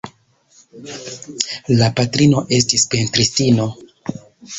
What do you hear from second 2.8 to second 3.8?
pentristino.